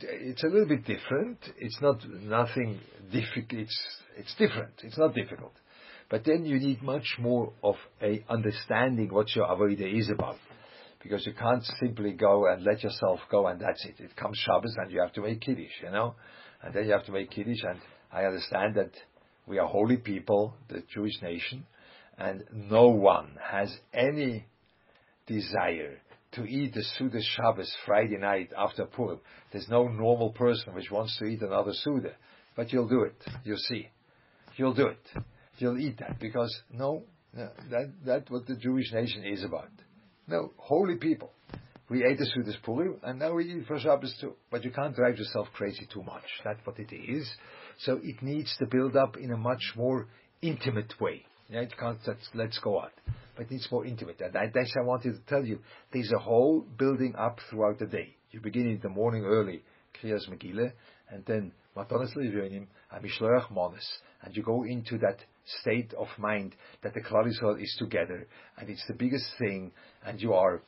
[0.00, 1.38] it's a little bit different.
[1.58, 2.80] It's not nothing
[3.12, 3.60] difficult.
[3.60, 3.78] It's
[4.16, 4.72] it's different.
[4.82, 5.52] It's not difficult.
[6.10, 10.38] But then you need much more of a understanding what your avodah is about,
[11.02, 13.96] because you can't simply go and let yourself go and that's it.
[13.98, 16.14] It comes Shabbos and you have to make kiddush, you know,
[16.62, 17.62] and then you have to make kiddush.
[17.62, 17.78] And
[18.10, 18.92] I understand that
[19.46, 21.66] we are holy people, the Jewish nation,
[22.16, 24.46] and no one has any
[25.26, 25.98] desire
[26.32, 29.20] to eat the Suda Shabbos Friday night after Purim.
[29.52, 32.12] There's no normal person which wants to eat another Suda.
[32.56, 33.16] But you'll do it.
[33.44, 33.88] You'll see.
[34.56, 35.22] You'll do it.
[35.58, 39.70] You'll eat that because no, no that that's what the Jewish nation is about.
[40.26, 41.32] No, holy people.
[41.90, 44.34] We ate the Sudas Purim and now we eat for Shabbos too.
[44.50, 46.24] But you can't drive yourself crazy too much.
[46.44, 47.28] That's what it is.
[47.80, 50.06] So it needs to build up in a much more
[50.42, 51.24] intimate way.
[51.48, 52.90] Yeah, it can't just let's go on.
[53.36, 54.20] But it needs more intimate.
[54.20, 55.60] And that's I wanted to tell you.
[55.92, 58.14] There's a whole building up throughout the day.
[58.30, 59.62] You begin in the morning early,
[59.96, 60.72] Kriyas Megillah,
[61.08, 63.86] and then Matanas Livyonim, and Mishloach Monas,
[64.22, 65.18] and you go into that
[65.60, 69.72] state of mind that the Yisrael is together, and it's the biggest thing,
[70.04, 70.62] and you are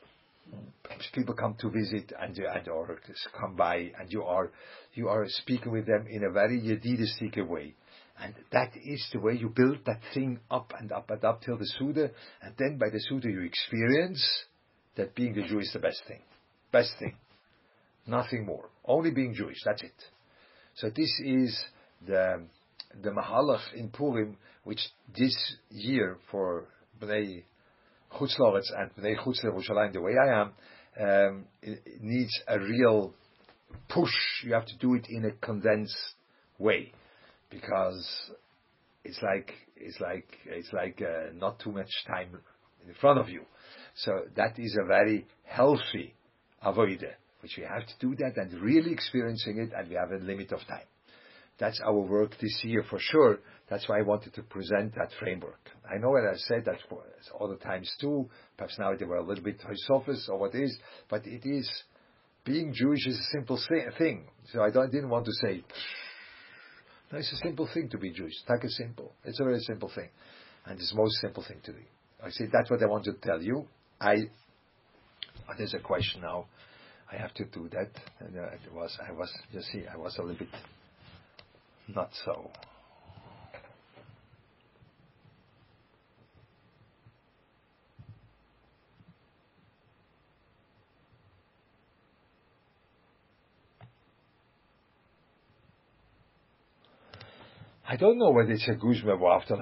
[1.15, 2.99] people come to visit and, and or
[3.39, 4.51] come by, and you are
[4.95, 7.75] you are speaking with them in a very yedidistic way.
[8.23, 11.57] And that is the way you build that thing up and up and up till
[11.57, 12.11] the Suda,
[12.43, 14.23] and then by the Suda you experience
[14.97, 16.21] that being a Jew is the best thing.
[16.73, 17.15] Best thing.
[18.07, 18.69] Nothing more.
[18.85, 19.95] Only being Jewish, that's it.
[20.75, 21.65] So this is
[22.07, 22.43] the
[23.03, 24.81] the Mahalach in Purim, which
[25.17, 26.67] this year for
[27.01, 27.45] Bnei
[28.13, 30.53] Chutzlaretz and Bnei Chutz Yerushalayim, the way I am,
[31.01, 33.15] um, it, it needs a real
[33.89, 34.13] push.
[34.45, 35.97] You have to do it in a condensed
[36.59, 36.93] way
[37.51, 38.31] because
[39.05, 42.39] it's like it's like it's like uh, not too much time
[42.87, 43.43] in front of you.
[43.95, 46.15] So that is a very healthy
[46.65, 50.25] avodah, which we have to do that and really experiencing it, and we have a
[50.25, 50.87] limit of time.
[51.61, 53.39] That's our work this year for sure.
[53.69, 55.61] That's why I wanted to present that framework.
[55.89, 56.79] I know that I said that
[57.39, 58.29] other times too.
[58.57, 60.77] Perhaps now they were a little bit surface or what is,
[61.11, 61.71] but it is
[62.45, 63.61] being Jewish is a simple
[63.99, 64.25] thing.
[64.53, 65.63] So I didn't want to say
[67.13, 68.35] no, it's a simple thing to be Jewish.
[68.49, 69.13] Take it simple.
[69.25, 70.09] It's a very simple thing.
[70.65, 71.79] And it's the most simple thing to do.
[72.25, 73.67] I say that's what I want to tell you.
[74.01, 74.15] I
[75.49, 76.47] oh, there's a question now.
[77.11, 77.91] I have to do that.
[78.21, 80.49] And uh, it was I was you see I was a little bit
[81.95, 82.51] not so.
[97.91, 99.59] I don't know whether it's a Guzma Vaftal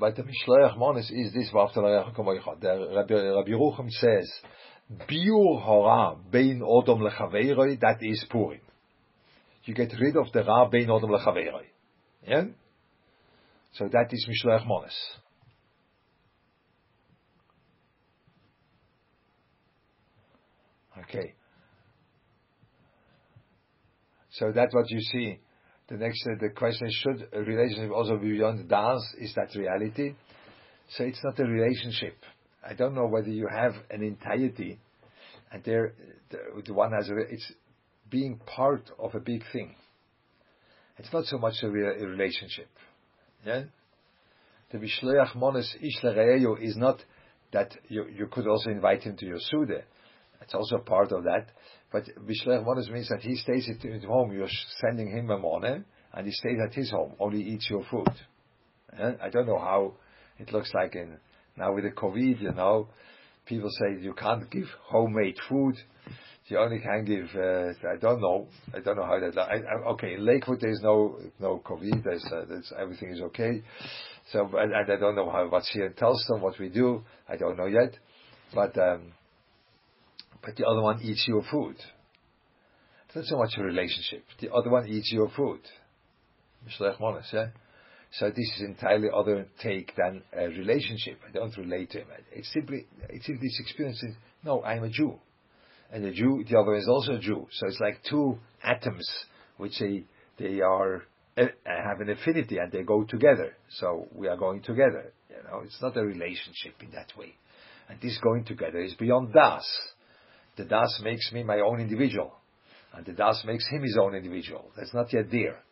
[0.00, 2.12] but the Mishloach Monas is this Vaftal
[2.60, 4.28] The Rabbi, Rabbi Rucham says,
[5.08, 8.58] Biur Hora Bein Odom Lechaveiroi, that is Purim.
[9.64, 11.64] You get rid of the Ra Bein Odom Lechaveiroi.
[12.26, 12.44] Yeah?
[13.72, 14.94] So that is Mishloach Monas.
[21.04, 21.34] Okay.
[24.30, 25.38] So that's what you see
[25.88, 29.00] the next, uh, the question is, should a relationship also be beyond Das?
[29.18, 30.14] Is that reality?
[30.96, 32.16] So it's not a relationship.
[32.66, 34.78] I don't know whether you have an entirety,
[35.52, 35.92] and there,
[36.30, 37.52] the, the one has a, it's
[38.10, 39.74] being part of a big thing.
[40.98, 42.68] It's not so much a, a relationship.
[43.44, 43.64] Yeah?
[44.70, 47.02] The Vishleach Mones Ishlereyo is not
[47.52, 49.82] that you, you could also invite him to your Suda.
[50.40, 51.48] It's also part of that.
[51.90, 54.32] But Bishlech Monas means that he stays at his home.
[54.32, 54.48] You're
[54.80, 57.14] sending him a money, and he stays at his home.
[57.18, 58.08] Only eats your food.
[58.90, 59.94] And I don't know how
[60.38, 61.16] it looks like in
[61.56, 62.42] now with the COVID.
[62.42, 62.88] You know,
[63.46, 65.76] people say you can't give homemade food.
[66.46, 67.28] You only can give.
[67.34, 68.48] Uh, I don't know.
[68.74, 69.38] I don't know how that.
[69.38, 72.04] I, I, okay, in Lakewood there's no no COVID.
[72.04, 73.62] There's, uh, there's everything is okay.
[74.30, 77.02] So and, I don't know how what's here in what we do.
[77.28, 77.94] I don't know yet.
[78.54, 79.12] But um,
[80.44, 81.76] but the other one eats your food.
[83.06, 84.24] It's not so much a relationship.
[84.40, 85.60] The other one eats your food.
[87.32, 87.46] yeah?
[88.18, 91.20] So this is entirely other take than a relationship.
[91.26, 92.06] I don't relate to him.
[92.32, 94.02] It's simply, it's simply this experience.
[94.02, 95.18] Is, no, I'm a Jew.
[95.94, 97.46] And the Jew, the other is also a Jew.
[97.52, 99.08] So it's like two atoms
[99.58, 100.02] which they,
[100.38, 101.04] they are,
[101.38, 103.56] uh, have an affinity and they go together.
[103.78, 105.12] So we are going together.
[105.30, 107.34] You know, it's not a relationship in that way.
[107.88, 109.64] And this going together is beyond Das.
[110.56, 112.32] The Das makes me my own individual,
[112.92, 114.70] and the Das makes him his own individual.
[114.76, 115.62] That's not yet there.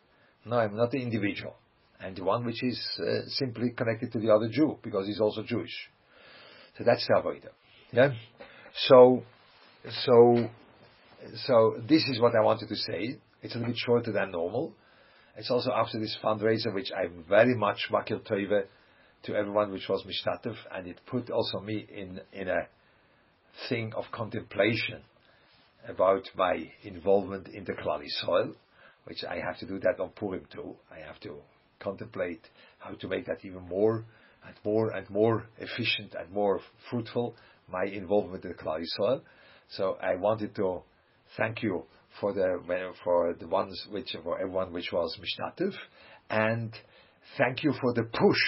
[0.45, 1.55] No, I'm not the individual,
[1.99, 5.43] and the one which is uh, simply connected to the other Jew because he's also
[5.43, 5.73] Jewish.
[6.77, 7.51] So that's the avodah.
[7.91, 8.09] Yeah.
[8.87, 9.23] So,
[9.89, 10.49] so,
[11.45, 13.17] so this is what I wanted to say.
[13.41, 14.73] It's a little bit shorter than normal.
[15.35, 18.65] It's also after this fundraiser, which I'm very much makil toive
[19.23, 22.67] to everyone which was mishtatev, and it put also me in in a
[23.69, 25.01] thing of contemplation
[25.87, 28.53] about my involvement in the Klal Yisrael,
[29.05, 30.75] which I have to do that on Purim too.
[30.91, 31.37] I have to
[31.79, 32.41] contemplate
[32.79, 34.05] how to make that even more
[34.45, 37.35] and more and more efficient and more fruitful,
[37.69, 39.21] my involvement in the Klal Yisrael.
[39.77, 40.81] So I wanted to
[41.35, 41.83] thank you
[42.19, 42.59] for the
[43.03, 45.73] for the ones which for everyone which was mishtatev,
[46.29, 46.71] and
[47.37, 48.43] thank you for the push.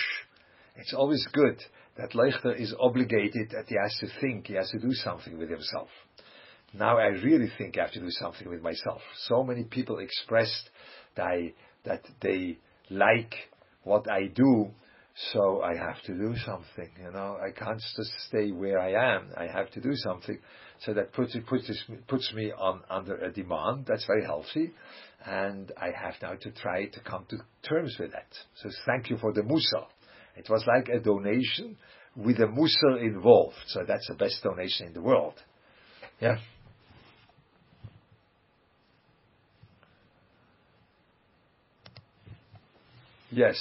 [0.76, 1.60] It's always good
[1.98, 5.50] that Leichter is obligated that he has to think, he has to do something with
[5.50, 5.88] himself.
[6.74, 9.02] Now I really think I have to do something with myself.
[9.28, 10.70] So many people expressed
[11.16, 11.54] that, I,
[11.86, 12.60] that they
[12.90, 13.34] like
[13.84, 14.72] what I do,
[15.32, 17.38] So I have to do something, you know.
[17.42, 19.30] I can't just stay where I am.
[19.38, 20.38] I have to do something.
[20.82, 21.72] So that puts, puts,
[22.08, 23.86] puts me on under a demand.
[23.88, 24.74] That's very healthy.
[25.26, 27.38] And I have now to try to come to
[27.68, 28.28] terms with that.
[28.62, 29.88] So thank you for the Musa.
[30.36, 31.78] It was like a donation
[32.18, 33.56] with a Musa involved.
[33.68, 35.36] So that's the best donation in the world.
[36.20, 36.36] Yeah.
[43.32, 43.58] Yes,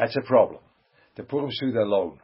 [0.00, 0.60] that's a problem.
[1.16, 2.18] The Purim Suda alone.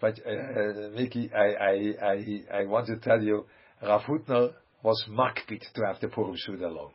[0.00, 3.46] But uh, uh, Mickey, I, I, I, I want to tell you,
[3.80, 4.52] Rav Hutner
[4.82, 6.90] was makpid to have the Purim Suda alone.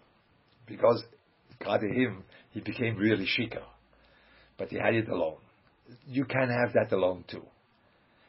[0.67, 1.01] Because,
[1.63, 3.63] God him, he became really shikar.
[4.57, 5.37] But he had it alone.
[6.05, 7.43] You can have that alone too.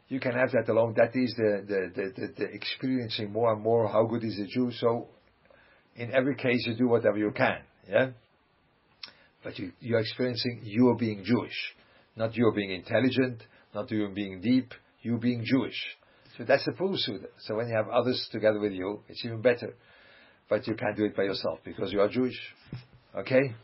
[0.06, 0.94] You can have that alone.
[0.96, 4.46] That is the, the, the, the, the experiencing more and more how good is a
[4.46, 4.70] Jew.
[4.70, 5.08] So,
[5.96, 7.58] in every case, you do whatever you can.
[7.90, 8.10] Yeah?
[9.42, 11.74] But you, you're experiencing you being Jewish,
[12.18, 13.42] not you being intelligent,
[13.74, 15.80] not you being deep, you being Jewish.
[16.36, 17.28] So that's the full suda.
[17.40, 19.74] So when you have others together with you, it's even better.
[20.50, 22.38] But you can't do it by yourself because you are Jewish.
[23.16, 23.54] Okay?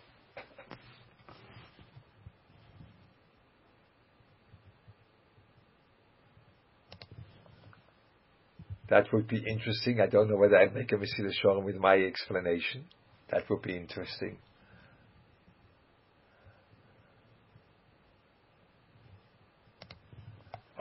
[8.89, 10.01] That would be interesting.
[10.01, 12.85] I don't know whether I'd make a Mesilas Yesharim with my explanation.
[13.31, 14.39] That would be interesting.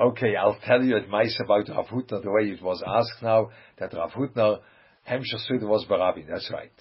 [0.04, 3.94] Okay, I'll tell you advice about Rav Hutner, the way it was asked now, that
[3.94, 4.60] Rav Hutner,
[5.10, 6.74] Hemsher Suda was Barabin, that's right.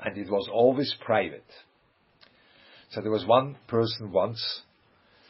[0.00, 1.44] And it was always private.
[2.90, 4.62] So there was one person once,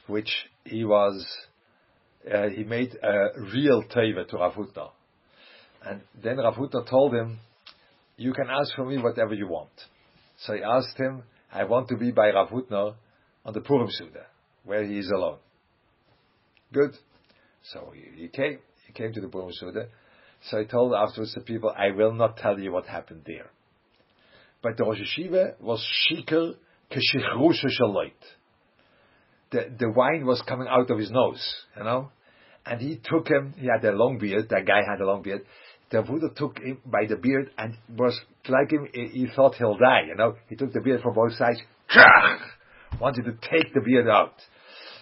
[0.06, 0.30] which
[0.62, 1.26] he was,
[2.32, 4.90] uh, he made a real teva to Rav Hutner.
[5.84, 7.40] And then Rav Hutner told him,
[8.16, 9.72] you can ask for me whatever you want.
[10.38, 12.94] So he asked him, I want to be by Rav Hutner
[13.44, 14.26] on the Purim Suda,
[14.62, 15.38] where he is alone.
[16.72, 16.96] Good.
[17.72, 19.86] So he, he came, he came to the Purim Suda.
[20.50, 23.50] So he told afterwards the people, I will not tell you what happened there.
[24.62, 26.54] But the Rosh Hashiva was shikr
[26.90, 28.12] k'shichrusha shaloit.
[29.52, 32.10] The, the wine was coming out of his nose, you know?
[32.66, 35.42] And he took him, he had a long beard, that guy had a long beard.
[35.90, 40.02] The Buddha took him by the beard and was like him, he thought he'll die,
[40.08, 40.36] you know?
[40.48, 41.60] He took the beard from both sides,
[43.00, 44.34] wanted to take the beard out.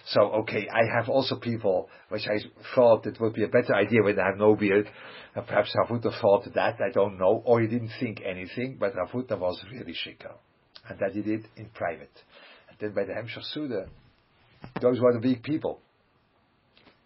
[0.07, 2.39] So, okay, I have also people which I
[2.75, 4.87] thought it would be a better idea when they have no beard.
[4.87, 8.75] Uh, and perhaps Rav Hutner thought that, I don't know, or he didn't think anything,
[8.79, 10.35] but Rav Hutner was really shikar.
[10.89, 12.11] And that he did in private.
[12.69, 13.87] And then by the Hemsher Suda,
[14.81, 15.79] those were the big people.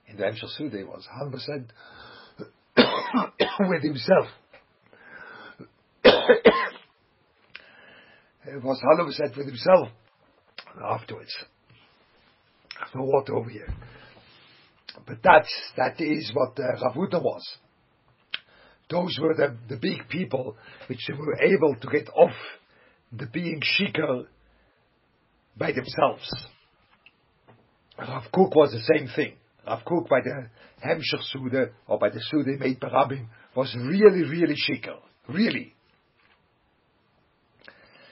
[0.08, 1.70] In the Hemsher Suda, he was 100%
[3.70, 4.26] with himself.
[6.04, 6.54] it
[8.64, 9.90] was 100% with himself
[10.84, 11.36] afterwards
[12.96, 13.74] no water over here.
[15.06, 17.44] But that's, that is what uh, Rav Hutner was.
[18.90, 20.56] Those were the, the big people
[20.88, 22.36] which were able to get off
[23.12, 24.26] the being shikar
[25.58, 26.30] by themselves.
[28.00, 29.34] Rav Kook was the same thing.
[29.66, 30.48] Rav Kook by the
[30.86, 35.00] Hemsher Suda or by the Suda made Barabim was really, really shikar.
[35.28, 35.74] Really.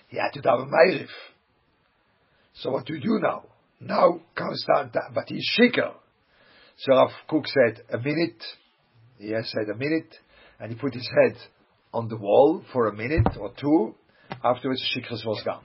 [0.09, 1.07] He had to have a Meiriv.
[2.55, 3.43] So what do you do now?
[3.79, 5.93] Now comes down, but he's shikar.
[6.77, 8.43] So Rav Kook said a minute.
[9.19, 10.13] He said a minute,
[10.59, 11.37] and he put his head
[11.93, 13.95] on the wall for a minute or two.
[14.43, 15.63] Afterwards, shikras was gone.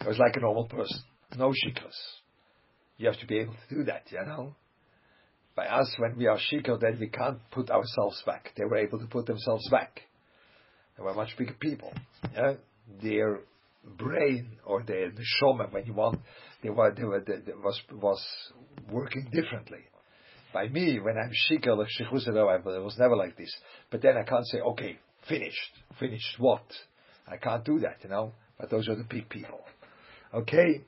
[0.00, 1.02] It was like a normal person,
[1.36, 1.96] no shikras.
[2.96, 4.54] You have to be able to do that, you know.
[5.54, 8.52] By us, when we are shikar, then we can't put ourselves back.
[8.56, 10.00] They were able to put themselves back.
[10.96, 11.92] They were much bigger people.
[12.34, 12.54] Yeah?
[13.02, 13.40] Their
[13.84, 16.20] brain or their neshama, when you want,
[16.62, 18.24] they were, they were, they, was, was
[18.90, 19.80] working differently.
[20.52, 22.26] By me, when I'm shikar, like it was
[22.98, 23.54] never like this.
[23.90, 24.98] But then I can't say, okay,
[25.28, 25.72] finished.
[25.98, 26.64] Finished what?
[27.26, 28.32] I can't do that, you know.
[28.58, 29.60] But those are the big people.
[30.34, 30.82] Okay?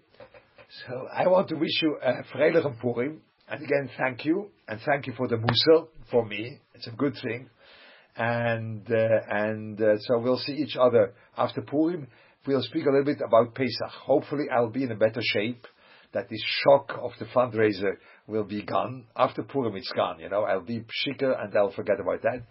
[0.86, 3.20] So I want to wish you a Freilich Purim.
[3.48, 4.50] And again, thank you.
[4.66, 6.58] And thank you for the Musa, for me.
[6.74, 7.48] It's a good thing.
[8.16, 12.08] And, uh, and, uh, so we'll see each other after Purim
[12.46, 13.90] we'll speak a little bit about Pesach.
[14.04, 15.66] Hopefully, I'll be in a better shape.
[16.12, 19.76] That this shock of the fundraiser will be gone after Purim.
[19.76, 20.20] It's gone.
[20.20, 22.42] You know, I'll be shikar and I'll forget about that.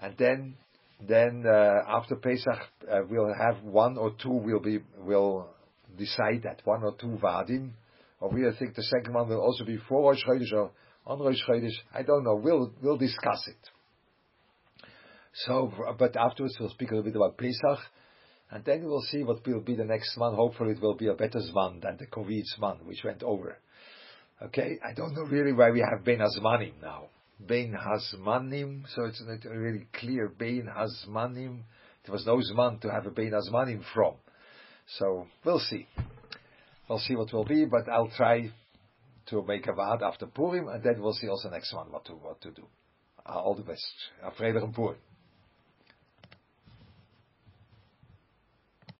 [0.00, 0.56] And then,
[1.00, 2.58] then uh, after Pesach,
[2.90, 4.32] uh, we'll have one or two.
[4.32, 5.48] We'll be will
[5.96, 7.70] decide that one or two vadim.
[8.18, 10.72] Or we I think the second one will also be for Rosh Chodesh or
[11.06, 11.76] on Rosh Chodesh.
[11.94, 12.34] I don't know.
[12.34, 13.70] We'll we'll discuss it.
[15.34, 17.78] So, but afterwards we'll speak a little bit about Pesach
[18.54, 20.32] and then we'll see what will be the next one.
[20.32, 23.58] Hopefully, it will be a better Zman than the COVID Zman, which went over.
[24.40, 27.06] Okay, I don't know really why we have Bein Hazmanim now.
[27.44, 30.28] Bein Hazmanim, so it's not really clear.
[30.28, 31.62] Bein Hazmanim.
[32.06, 34.14] There was no Zman to have a Bein Hazmanim from.
[34.98, 35.88] So we'll see.
[36.88, 38.52] We'll see what will be, but I'll try
[39.30, 42.12] to make a Vad after Purim, and then we'll see also next one what to
[42.12, 42.62] what to do.
[43.26, 43.94] All the best.
[44.38, 44.98] Vredig Purim.